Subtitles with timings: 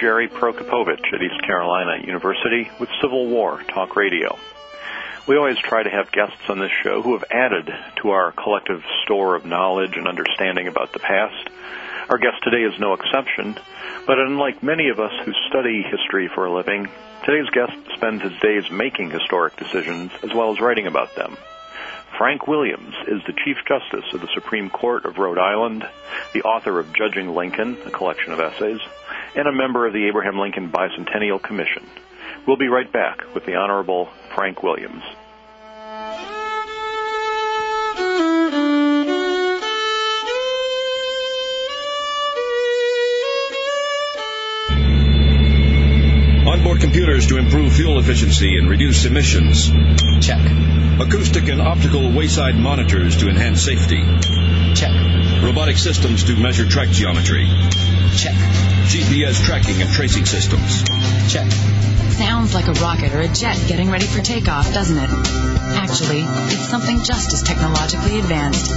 [0.00, 4.38] Jerry Prokopowicz at East Carolina University with Civil War Talk Radio.
[5.28, 8.82] We always try to have guests on this show who have added to our collective
[9.04, 11.50] store of knowledge and understanding about the past.
[12.08, 13.58] Our guest today is no exception,
[14.06, 16.88] but unlike many of us who study history for a living,
[17.26, 21.36] today's guest spends his days making historic decisions as well as writing about them.
[22.18, 25.88] Frank Williams is the Chief Justice of the Supreme Court of Rhode Island,
[26.32, 28.80] the author of Judging Lincoln, a collection of essays,
[29.34, 31.86] and a member of the Abraham Lincoln Bicentennial Commission.
[32.46, 35.02] We'll be right back with the Honorable Frank Williams.
[46.90, 49.70] Computers to improve fuel efficiency and reduce emissions.
[50.26, 50.40] Check.
[50.98, 54.02] Acoustic and optical wayside monitors to enhance safety.
[54.74, 54.90] Check.
[55.40, 57.46] Robotic systems to measure track geometry.
[58.16, 58.59] Check.
[58.90, 60.82] GPS tracking and tracing systems.
[61.32, 61.48] Check.
[62.10, 65.10] Sounds like a rocket or a jet getting ready for takeoff, doesn't it?
[65.72, 68.72] Actually, it's something just as technologically advanced.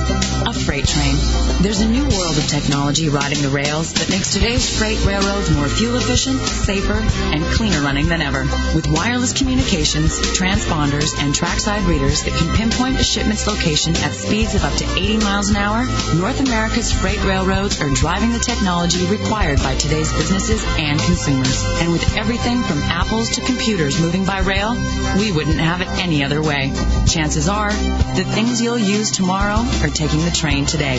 [0.45, 1.15] A freight train.
[1.61, 5.67] There's a new world of technology riding the rails that makes today's freight railroads more
[5.67, 7.01] fuel efficient, safer,
[7.33, 8.43] and cleaner running than ever.
[8.75, 14.53] With wireless communications, transponders, and trackside readers that can pinpoint a shipment's location at speeds
[14.53, 19.05] of up to 80 miles an hour, North America's freight railroads are driving the technology
[19.07, 21.63] required by today's businesses and consumers.
[21.79, 24.73] And with everything from apples to computers moving by rail,
[25.17, 26.73] we wouldn't have it any other way.
[27.07, 30.97] Chances are, the things you'll use tomorrow are taking the train today.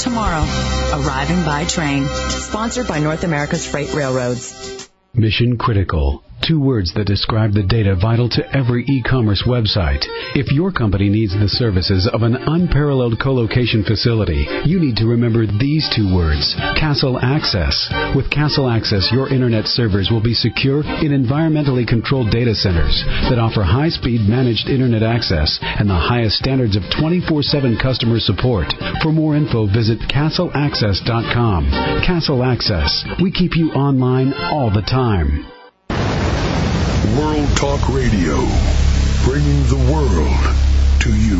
[0.00, 0.44] Tomorrow,
[0.92, 2.06] arriving by train.
[2.06, 4.88] Sponsored by North America's Freight Railroads.
[5.14, 6.22] Mission critical.
[6.46, 10.06] Two words that describe the data vital to every e-commerce website.
[10.34, 15.46] If your company needs the services of an unparalleled co-location facility, you need to remember
[15.46, 16.54] these two words.
[16.78, 17.90] Castle Access.
[18.14, 23.38] With Castle Access, your internet servers will be secure in environmentally controlled data centers that
[23.38, 28.72] offer high-speed managed internet access and the highest standards of 24-7 customer support.
[29.02, 31.70] For more info, visit castleaccess.com.
[32.06, 33.04] Castle Access.
[33.20, 35.57] We keep you online all the time.
[37.16, 38.36] World Talk Radio,
[39.24, 40.54] bringing the world
[41.00, 41.38] to you.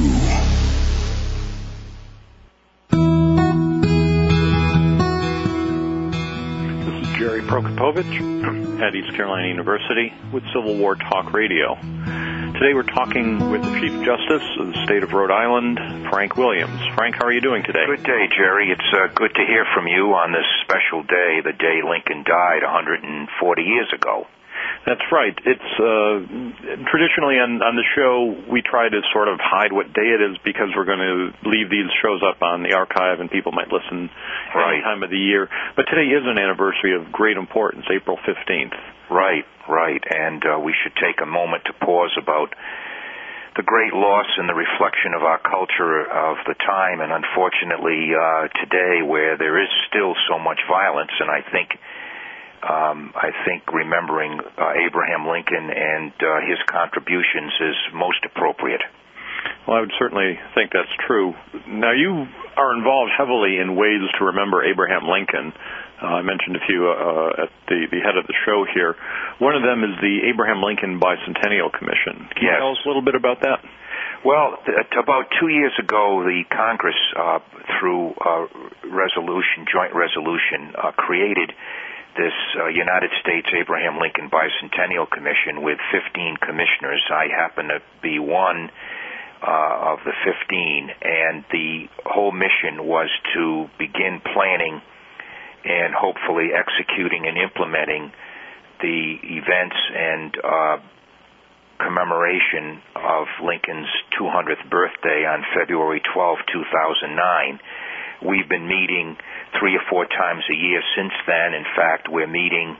[6.84, 11.74] This is Jerry Prokopowicz at East Carolina University with Civil War Talk Radio.
[11.74, 15.78] Today we're talking with the Chief Justice of the state of Rhode Island,
[16.10, 16.80] Frank Williams.
[16.94, 17.84] Frank, how are you doing today?
[17.86, 18.70] Good day, Jerry.
[18.70, 22.62] It's uh, good to hear from you on this special day, the day Lincoln died
[22.62, 24.26] 140 years ago.
[24.86, 25.36] That's right.
[25.44, 26.24] It's uh,
[26.88, 30.38] traditionally on, on the show we try to sort of hide what day it is
[30.44, 34.08] because we're going to leave these shows up on the archive and people might listen
[34.54, 34.80] Right.
[34.80, 35.48] any time of the year.
[35.76, 38.72] But today is an anniversary of great importance, April 15th.
[39.10, 40.00] Right, right.
[40.08, 42.54] And uh, we should take a moment to pause about
[43.56, 48.47] the great loss and the reflection of our culture of the time, and unfortunately uh,
[48.62, 51.76] today, where there is still so much violence, and I think.
[52.62, 58.82] Um, I think remembering uh, Abraham Lincoln and uh, his contributions is most appropriate.
[59.66, 61.34] Well, I would certainly think that's true.
[61.68, 62.26] Now, you
[62.56, 65.52] are involved heavily in ways to remember Abraham Lincoln.
[66.02, 68.97] Uh, I mentioned a few uh, at the, the head of the show here.
[69.38, 72.26] One of them is the Abraham Lincoln Bicentennial Commission.
[72.34, 73.62] Can you tell us a little bit about that?
[74.24, 77.38] Well, th- about two years ago, the Congress, uh,
[77.78, 78.14] through
[78.91, 81.52] resolution, joint resolution, uh, created
[82.18, 87.00] this uh, United States Abraham Lincoln Bicentennial Commission with 15 commissioners.
[87.08, 88.70] I happen to be one
[89.40, 94.82] uh, of the 15, and the whole mission was to begin planning
[95.64, 98.10] and hopefully executing and implementing
[98.82, 100.76] the events and uh,
[101.78, 107.60] commemoration of Lincoln's 200th birthday on February 12, 2009.
[108.24, 109.16] We've been meeting
[109.59, 111.54] three or four times a year since then.
[111.54, 112.76] In fact, we're meeting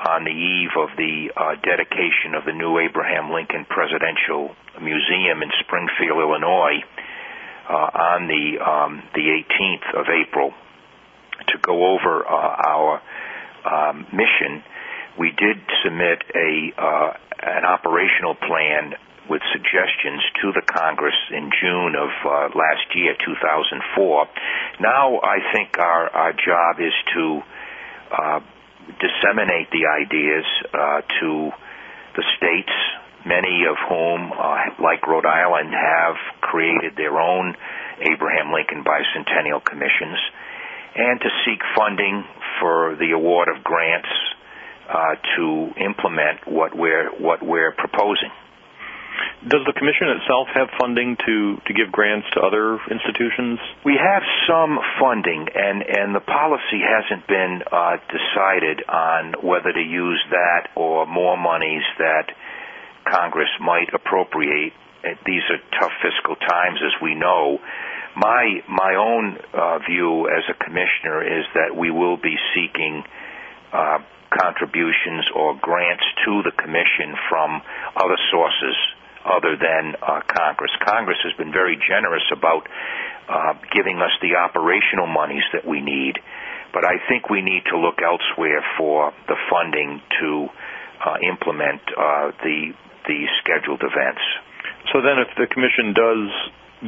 [0.00, 5.50] on the eve of the uh, dedication of the new Abraham Lincoln Presidential Museum in
[5.60, 6.80] Springfield, Illinois,
[7.68, 10.52] uh, on the um, the 18th of April
[11.48, 13.02] to go over uh, our
[13.68, 14.64] um, mission.
[15.18, 17.12] We did submit a uh,
[17.42, 18.94] an operational plan
[19.30, 24.26] with suggestions to the Congress in June of uh, last year, 2004.
[24.80, 27.40] Now, I think our our job is to
[28.10, 28.40] uh,
[28.98, 30.44] disseminate the ideas
[30.74, 31.50] uh, to
[32.18, 32.74] the states,
[33.24, 37.54] many of whom, uh, like Rhode Island, have created their own
[38.02, 40.18] Abraham Lincoln Bicentennial Commissions,
[40.96, 42.24] and to seek funding
[42.58, 44.10] for the award of grants
[44.90, 48.34] uh, to implement what we're what we're proposing.
[49.40, 53.56] Does the commission itself have funding to, to give grants to other institutions?
[53.88, 59.80] We have some funding, and, and the policy hasn't been uh, decided on whether to
[59.80, 62.36] use that or more monies that
[63.08, 64.76] Congress might appropriate.
[65.24, 67.60] These are tough fiscal times, as we know.
[68.14, 73.04] My my own uh, view as a commissioner is that we will be seeking
[73.72, 77.62] uh, contributions or grants to the commission from
[77.96, 78.76] other sources
[79.24, 80.70] other than uh, Congress.
[80.84, 82.66] Congress has been very generous about
[83.28, 86.18] uh, giving us the operational monies that we need,
[86.72, 90.48] but I think we need to look elsewhere for the funding to
[91.04, 92.72] uh, implement uh, the
[93.06, 94.20] the scheduled events.
[94.92, 96.28] So then, if the commission does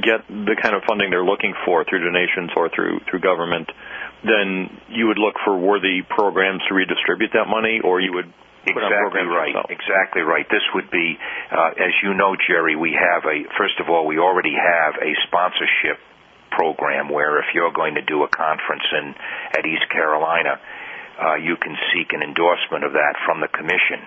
[0.03, 3.69] get the kind of funding they're looking for through donations or through through government,
[4.25, 8.33] then you would look for worthy programs to redistribute that money, or you would
[8.67, 9.49] Exactly right.
[9.49, 9.71] Yourself.
[9.71, 10.47] Exactly right.
[10.49, 11.19] This would be,
[11.51, 12.77] uh, as you know, Jerry.
[12.77, 15.99] We have a first of all, we already have a sponsorship
[16.51, 19.15] program where if you're going to do a conference in
[19.59, 20.61] at East Carolina,
[21.19, 24.01] uh, you can seek an endorsement of that from the commission.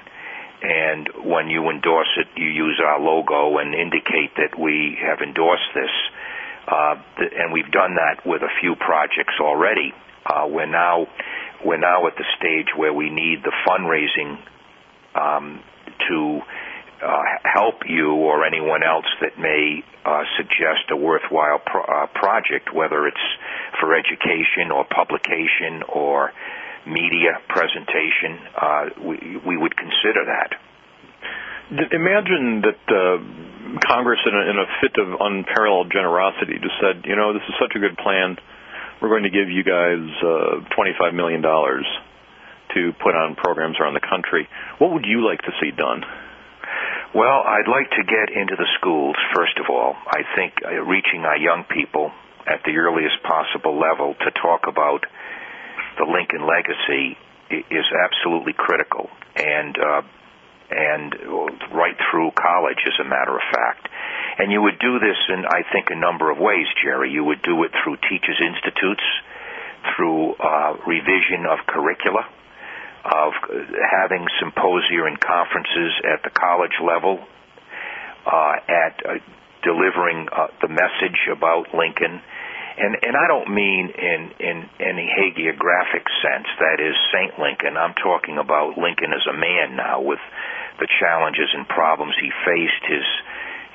[0.61, 5.69] And when you endorse it, you use our logo and indicate that we have endorsed
[5.75, 5.91] this.
[6.67, 9.93] Uh, th- and we've done that with a few projects already.
[10.25, 11.05] Uh, we're now
[11.63, 14.37] we're now at the stage where we need the fundraising
[15.15, 15.61] um,
[16.09, 16.41] to
[17.03, 22.73] uh, help you or anyone else that may uh, suggest a worthwhile pro- uh, project,
[22.73, 23.27] whether it's
[23.79, 26.31] for education or publication or
[26.87, 28.39] media presentation.
[28.55, 30.55] Uh, we, we would consider that.
[31.91, 33.17] Imagine that uh,
[33.81, 37.55] Congress, in a, in a fit of unparalleled generosity, just said, you know, this is
[37.59, 38.37] such a good plan
[39.05, 44.01] we're going to give you guys uh, $25 million to put on programs around the
[44.01, 44.49] country.
[44.81, 46.01] What would you like to see done?
[47.13, 49.93] Well, I'd like to get into the schools, first of all.
[49.93, 52.09] I think uh, reaching our young people
[52.49, 55.05] at the earliest possible level to talk about
[56.01, 57.13] the Lincoln legacy
[57.53, 59.13] is absolutely critical.
[59.37, 60.01] And uh,
[60.69, 61.13] and
[61.73, 63.87] right through college, as a matter of fact.
[64.37, 67.11] And you would do this in, I think, a number of ways, Jerry.
[67.11, 69.03] You would do it through teachers' institutes,
[69.95, 72.27] through uh, revision of curricula,
[73.05, 73.33] of
[73.91, 77.19] having symposia and conferences at the college level,
[78.25, 79.19] uh, at uh,
[79.63, 82.21] delivering uh, the message about Lincoln.
[82.77, 87.77] And, and I don't mean in, in any hagiographic sense, that is Saint Lincoln.
[87.77, 90.19] I'm talking about Lincoln as a man now with
[90.79, 93.07] the challenges and problems he faced, his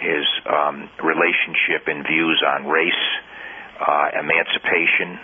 [0.00, 3.04] his um, relationship and views on race,
[3.76, 5.20] uh, emancipation,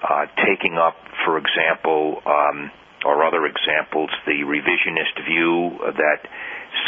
[0.00, 2.70] uh, taking up, for example, um,
[3.04, 6.24] or other examples, the revisionist view that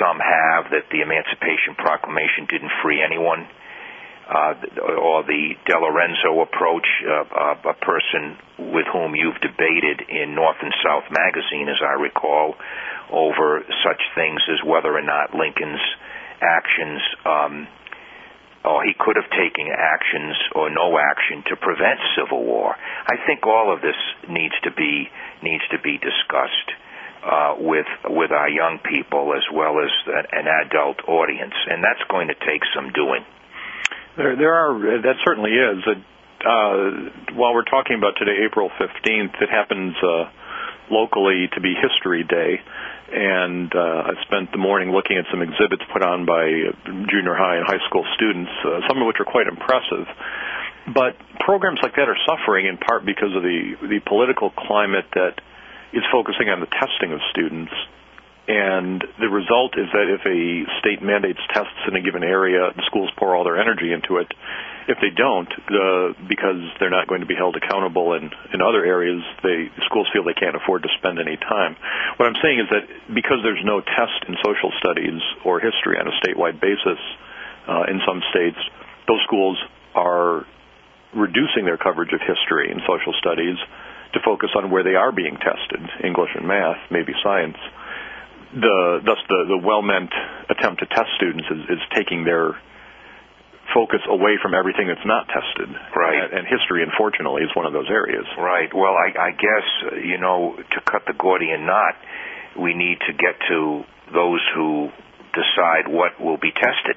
[0.01, 3.47] some have that the Emancipation Proclamation didn't free anyone,
[4.29, 8.37] or the DiLorenzo approach, uh, uh, a person
[8.73, 12.55] with whom you've debated in North and South magazine, as I recall,
[13.11, 15.81] over such things as whether or not Lincoln's
[16.43, 17.69] actions, um,
[18.65, 22.77] or he could have taken actions or no action to prevent civil war.
[23.07, 23.97] I think all of this
[24.29, 25.09] needs to be
[25.43, 26.71] needs to be discussed.
[27.19, 32.29] Uh, with with our young people as well as an adult audience, and that's going
[32.29, 33.27] to take some doing.
[34.19, 34.75] There, there are
[35.07, 35.79] that certainly is.
[35.87, 40.27] Uh, while we're talking about today, April fifteenth, it happens uh,
[40.91, 42.59] locally to be History Day,
[43.15, 46.51] and uh, I spent the morning looking at some exhibits put on by
[47.07, 50.11] junior high and high school students, uh, some of which are quite impressive.
[50.91, 55.39] But programs like that are suffering in part because of the the political climate that
[55.95, 57.71] is focusing on the testing of students.
[58.49, 62.83] And the result is that if a state mandates tests in a given area, the
[62.89, 64.33] schools pour all their energy into it
[64.89, 68.81] if they don't, uh, because they're not going to be held accountable in, in other
[68.89, 71.77] areas, they schools feel they can't afford to spend any time.
[72.17, 76.09] What I'm saying is that because there's no test in social studies or history on
[76.09, 76.97] a statewide basis
[77.69, 78.57] uh, in some states,
[79.05, 79.61] those schools
[79.93, 80.49] are
[81.13, 83.61] reducing their coverage of history and social studies
[84.17, 87.61] to focus on where they are being tested, English and math, maybe science.
[88.49, 90.13] The, thus, the, the well-meant
[90.49, 92.57] attempt to test students is, is taking their
[93.75, 95.69] focus away from everything that's not tested.
[95.93, 96.17] Right.
[96.17, 98.25] And, and history, unfortunately, is one of those areas.
[98.39, 98.73] Right.
[98.73, 99.67] Well, I, I guess,
[100.01, 101.95] you know, to cut the Gordian knot,
[102.57, 104.89] we need to get to those who
[105.37, 106.97] decide what will be tested.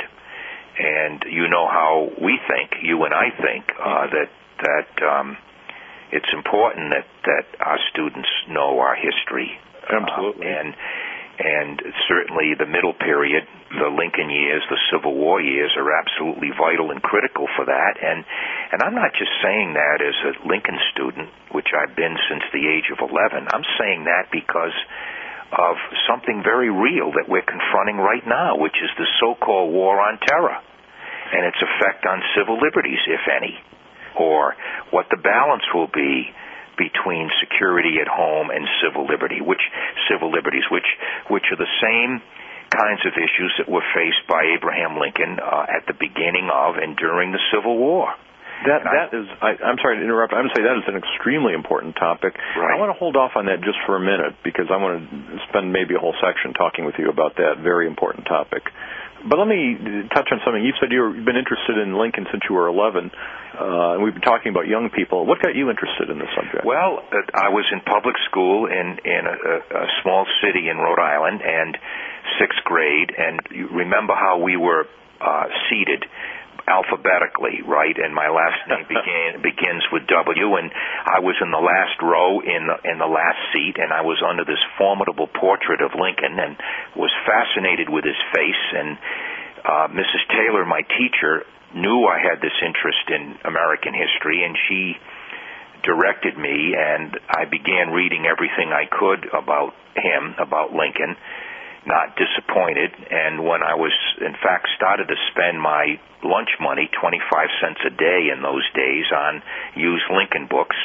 [0.80, 4.30] And you know how we think, you and I think, uh, that
[4.64, 5.38] that um,
[6.12, 9.52] it's important that that our students know our history
[9.84, 10.48] Absolutely.
[10.48, 10.76] Uh, and
[11.42, 16.94] and certainly the middle period, the Lincoln years, the Civil War years are absolutely vital
[16.94, 17.98] and critical for that.
[17.98, 18.22] And
[18.72, 22.70] and I'm not just saying that as a Lincoln student, which I've been since the
[22.70, 23.50] age of 11.
[23.50, 24.76] I'm saying that because
[25.52, 25.76] of
[26.08, 30.56] something very real that we're confronting right now, which is the so-called war on terror
[31.34, 33.58] and its effect on civil liberties, if any,
[34.20, 34.56] or
[34.92, 36.30] what the balance will be
[36.82, 39.62] between security at home and civil liberty, which
[40.10, 40.90] civil liberties, which
[41.30, 42.18] which are the same
[42.74, 46.98] kinds of issues that were faced by Abraham Lincoln uh, at the beginning of and
[46.98, 48.10] during the Civil War.
[48.62, 49.26] That that is.
[49.42, 50.34] I, I'm sorry to interrupt.
[50.34, 52.38] I'm say that is an extremely important topic.
[52.38, 52.74] Right.
[52.74, 55.38] I want to hold off on that just for a minute because I want to
[55.50, 58.70] spend maybe a whole section talking with you about that very important topic.
[59.28, 59.78] But let me
[60.10, 60.64] touch on something.
[60.64, 64.26] You said you've been interested in Lincoln since you were 11, uh, and we've been
[64.26, 65.26] talking about young people.
[65.26, 66.66] What got you interested in this subject?
[66.66, 71.00] Well, uh, I was in public school in in a, a small city in Rhode
[71.00, 71.78] Island, and
[72.42, 73.14] sixth grade.
[73.18, 74.86] And you remember how we were
[75.22, 76.06] uh, seated
[76.68, 77.96] alphabetically, right?
[77.98, 80.72] And my last name began begins with W, and
[81.06, 84.22] I was in the last row in the in the last seat, and I was
[84.22, 86.56] under this formidable portrait of Lincoln, and
[86.96, 88.64] was fascinated with his face.
[88.74, 88.98] And
[89.66, 90.24] uh, Mrs.
[90.30, 94.96] Taylor, my teacher, knew I had this interest in American history, and she
[95.84, 101.18] directed me, and I began reading everything I could about him, about Lincoln
[101.86, 102.92] not disappointed.
[103.10, 107.90] And when I was, in fact, started to spend my lunch money, 25 cents a
[107.90, 109.42] day in those days, on
[109.76, 110.78] used Lincoln books.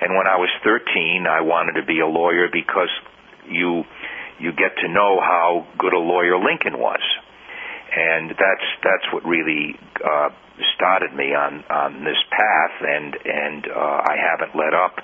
[0.00, 2.90] And when I was 13, I wanted to be a lawyer because
[3.48, 3.84] you
[4.38, 7.02] you get to know how good a lawyer Lincoln was,
[7.90, 10.30] and that's that's what really uh,
[10.76, 12.74] started me on on this path.
[12.78, 15.02] And and uh, I haven't let up,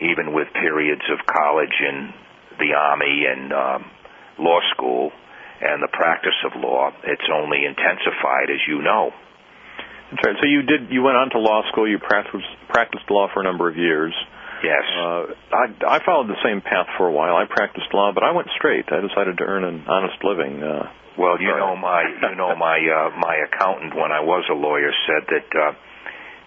[0.00, 2.12] even with periods of college and
[2.58, 3.90] the army and um,
[4.38, 5.12] law school
[5.60, 6.92] and the practice of law.
[7.04, 9.12] It's only intensified, as you know.
[10.10, 10.36] That's right.
[10.40, 10.90] So you did.
[10.90, 11.88] You went on to law school.
[11.88, 14.14] You practiced practiced law for a number of years.
[14.62, 14.84] Yes.
[14.96, 17.36] Uh, I I followed the same path for a while.
[17.36, 18.86] I practiced law, but I went straight.
[18.92, 20.62] I decided to earn an honest living.
[20.62, 20.88] Uh,
[21.18, 24.92] well, you know my you know my uh, my accountant when I was a lawyer
[25.08, 25.72] said that uh,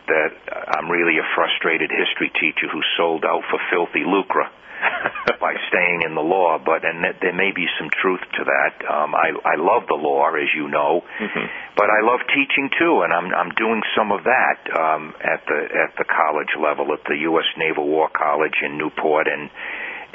[0.08, 0.32] that
[0.74, 4.48] I'm really a frustrated history teacher who sold out for filthy lucre.
[5.44, 8.74] by staying in the law, but and th- there may be some truth to that.
[8.84, 11.46] Um, I I love the law, as you know, mm-hmm.
[11.76, 15.60] but I love teaching too, and I'm I'm doing some of that um, at the
[15.72, 17.48] at the college level at the U.S.
[17.58, 19.50] Naval War College in Newport and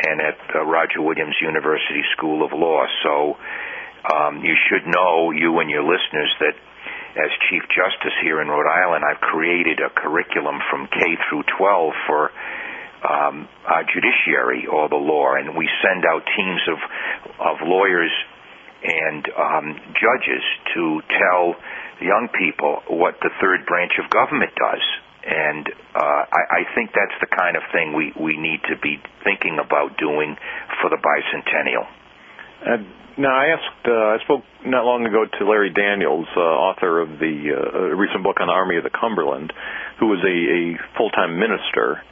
[0.00, 2.84] and at uh, Roger Williams University School of Law.
[3.02, 3.36] So
[4.04, 6.56] um, you should know, you and your listeners, that
[7.14, 11.92] as Chief Justice here in Rhode Island, I've created a curriculum from K through 12
[12.06, 12.30] for
[13.04, 16.78] um, our judiciary or the law, and we send out teams of
[17.40, 18.12] of lawyers
[18.84, 20.44] and um, judges
[20.74, 21.56] to tell
[22.00, 24.84] young people what the third branch of government does.
[25.24, 25.64] And
[25.96, 29.56] uh, I, I think that's the kind of thing we, we need to be thinking
[29.56, 30.36] about doing
[30.82, 31.88] for the bicentennial.
[32.60, 32.84] Uh,
[33.16, 37.20] now, I asked, uh, I spoke not long ago to Larry Daniels, uh, author of
[37.20, 39.52] the uh, recent book on the Army of the Cumberland,
[40.00, 40.62] who was a, a
[40.98, 42.02] full-time minister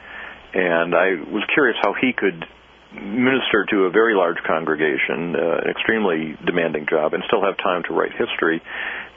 [0.53, 2.45] and I was curious how he could
[2.93, 7.81] minister to a very large congregation, uh, an extremely demanding job, and still have time
[7.89, 8.61] to write history.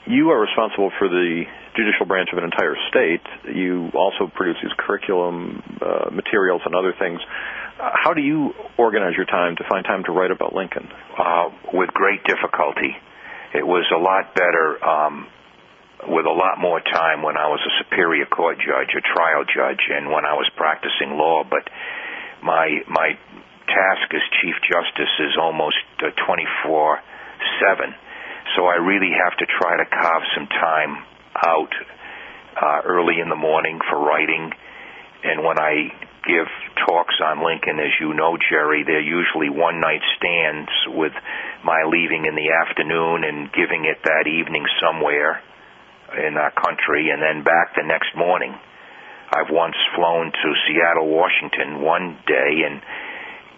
[0.07, 1.43] You are responsible for the
[1.75, 3.21] judicial branch of an entire state.
[3.53, 7.19] You also produce these curriculum uh, materials and other things.
[7.77, 10.89] How do you organize your time to find time to write about Lincoln?
[11.13, 12.97] Uh, with great difficulty.
[13.53, 15.27] It was a lot better um,
[16.05, 19.81] with a lot more time when I was a superior court judge, a trial judge,
[19.89, 21.43] and when I was practicing law.
[21.43, 21.65] But
[22.43, 23.17] my my
[23.65, 27.01] task as chief justice is almost uh, 24
[27.59, 27.95] seven,
[28.55, 31.03] so I really have to try to carve some time
[31.41, 31.73] out
[32.61, 34.53] uh, early in the morning for writing,
[35.23, 35.89] and when I
[36.27, 36.47] give
[36.85, 41.13] talks on Lincoln, as you know, Jerry, they're usually one night stands with
[41.63, 45.41] my leaving in the afternoon and giving it that evening somewhere
[46.15, 48.55] in our country and then back the next morning.
[49.27, 52.79] I've once flown to Seattle, Washington one day and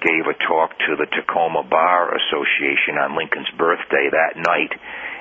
[0.01, 4.73] gave a talk to the Tacoma Bar Association on Lincoln's birthday that night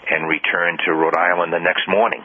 [0.09, 2.25] and returned to Rhode Island the next morning.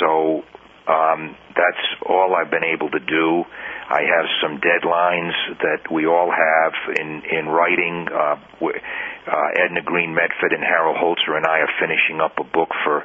[0.00, 0.42] So
[0.90, 3.44] um, that's all I've been able to do.
[3.88, 8.08] I have some deadlines that we all have in in writing.
[8.10, 12.70] Uh, uh, Edna Green Medford and Harold Holzer and I are finishing up a book
[12.84, 13.04] for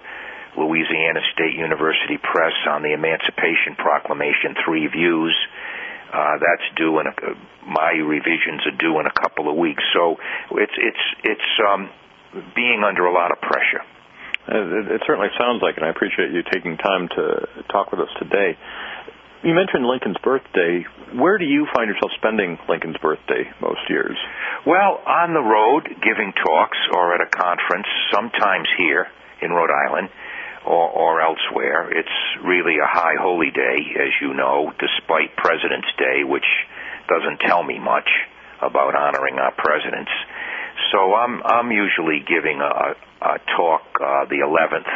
[0.57, 5.35] Louisiana State University Press on the Emancipation Proclamation, Three Views.
[6.07, 7.13] Uh, that's due in a,
[7.67, 9.83] my revisions are due in a couple of weeks.
[9.93, 10.17] So
[10.57, 11.89] it's it's it's um,
[12.55, 13.83] being under a lot of pressure.
[14.47, 15.83] It, it certainly sounds like it.
[15.83, 18.57] And I appreciate you taking time to talk with us today.
[19.43, 20.87] You mentioned Lincoln's birthday.
[21.13, 24.17] Where do you find yourself spending Lincoln's birthday most years?
[24.65, 29.07] Well, on the road, giving talks or at a conference, sometimes here
[29.41, 30.09] in Rhode Island
[30.67, 31.89] or, or elsewhere.
[31.95, 36.47] It's really a high holy day, as you know, despite President's Day, which
[37.07, 38.09] doesn't tell me much
[38.61, 40.11] about honoring our presidents.
[40.91, 44.91] So I'm I'm usually giving a, a talk uh, the 11th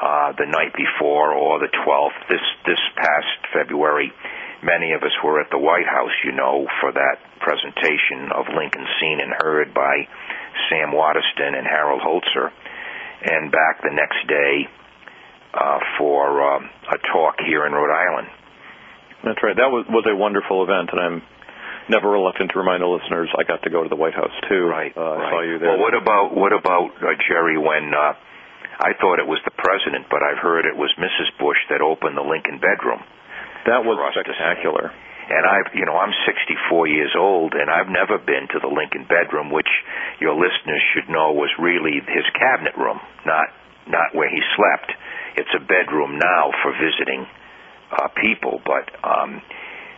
[0.00, 2.18] uh, the night before or the 12th.
[2.28, 4.12] This this past February,
[4.62, 8.86] many of us were at the White House, you know, for that presentation of Lincoln
[9.00, 10.08] Seen and Heard by
[10.68, 12.50] Sam Waterston and Harold Holzer,
[13.22, 14.68] and back the next day
[15.54, 18.28] uh, for uh, a talk here in Rhode Island.
[19.24, 19.56] That's right.
[19.56, 21.18] That was was a wonderful event, and I'm
[21.88, 24.64] never reluctant to remind the listeners I got to go to the White House too.
[24.64, 24.96] Right.
[24.96, 25.28] Uh, right.
[25.28, 25.76] I saw you there.
[25.76, 27.92] Well, what about what about uh, Jerry when?
[27.92, 28.16] Uh,
[28.80, 31.28] I thought it was the president, but I've heard it was Mrs.
[31.36, 33.04] Bush that opened the Lincoln bedroom.
[33.68, 34.88] That was for us to spectacular.
[35.30, 39.06] And I've, you know, I'm 64 years old, and I've never been to the Lincoln
[39.06, 39.70] bedroom, which
[40.18, 43.54] your listeners should know was really his cabinet room, not
[43.86, 44.90] not where he slept.
[45.38, 47.26] It's a bedroom now for visiting
[47.90, 49.42] uh, people, but um,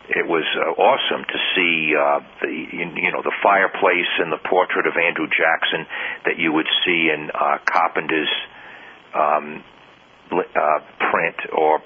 [0.09, 4.87] it was uh, awesome to see uh, the you know the fireplace and the portrait
[4.87, 5.87] of Andrew Jackson
[6.29, 8.33] that you would see in uh, Carpenter's
[9.17, 9.65] um,
[10.33, 11.81] uh, print or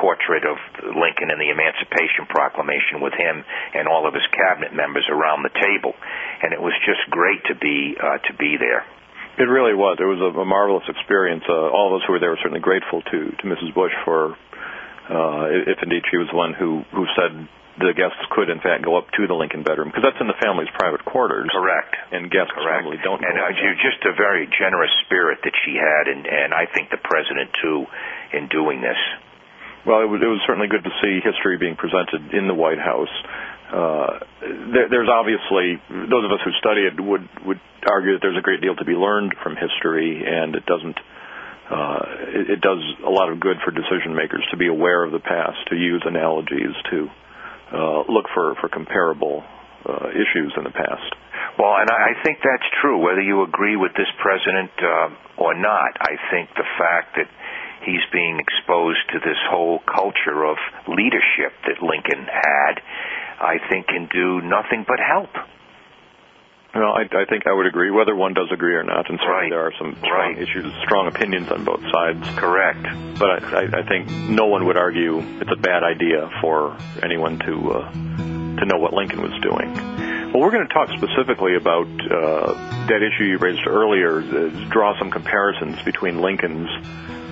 [0.00, 0.56] portrait of
[0.96, 3.44] Lincoln and the Emancipation Proclamation with him
[3.76, 5.92] and all of his cabinet members around the table,
[6.42, 8.88] and it was just great to be uh, to be there.
[9.38, 9.96] It really was.
[10.00, 11.44] It was a, a marvelous experience.
[11.48, 13.72] Uh, all of us who were there were certainly grateful to to Mrs.
[13.72, 14.36] Bush for,
[15.08, 17.48] uh, if indeed she was the one who who said
[17.80, 20.36] the guests could in fact go up to the Lincoln bedroom because that's in the
[20.42, 21.48] family's private quarters.
[21.48, 21.96] Correct.
[22.12, 22.84] And guests Correct.
[22.84, 23.22] normally don't.
[23.24, 27.00] And uh, just a very generous spirit that she had, and and I think the
[27.00, 27.86] president too,
[28.36, 28.98] in doing this.
[29.86, 32.78] Well, it was, it was certainly good to see history being presented in the White
[32.78, 33.12] House.
[33.70, 34.18] Uh,
[34.74, 38.42] there, there's obviously those of us who study it would would argue that there's a
[38.42, 40.98] great deal to be learned from history, and it doesn't.
[41.70, 42.02] Uh,
[42.34, 45.22] it, it does a lot of good for decision makers to be aware of the
[45.22, 47.06] past, to use analogies, to
[47.72, 49.44] uh, look for for comparable
[49.86, 51.14] uh, issues in the past.
[51.56, 55.94] Well, and I think that's true, whether you agree with this president uh, or not.
[56.00, 57.30] I think the fact that
[57.84, 60.56] he's being exposed to this whole culture of
[60.88, 62.80] leadership that Lincoln had,
[63.40, 65.30] I think can do nothing but help.
[66.72, 69.42] Well, I, I think I would agree, whether one does agree or not, and certainly
[69.42, 69.50] Right.
[69.50, 70.38] there are some strong Right.
[70.38, 72.22] issues, strong opinions on both sides.
[72.38, 72.82] Correct.
[73.18, 77.40] But I, I, I think no one would argue it's a bad idea for anyone
[77.40, 77.92] to uh,
[78.60, 79.72] to know what Lincoln was doing.
[80.30, 82.52] Well, we're going to talk specifically about uh,
[82.86, 84.20] that issue you raised earlier.
[84.20, 86.68] uh, Draw some comparisons between Lincoln's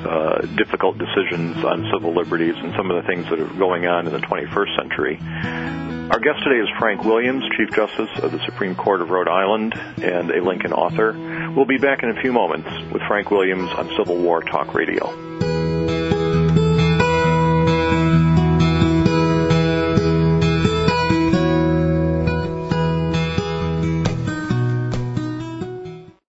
[0.06, 4.06] uh, difficult decisions on civil liberties and some of the things that are going on
[4.06, 5.18] in the 21st century.
[6.10, 9.74] Our guest today is Frank Williams, Chief Justice of the Supreme Court of Rhode Island
[10.00, 11.12] and a Lincoln author.
[11.54, 15.27] We'll be back in a few moments with Frank Williams on Civil War Talk Radio.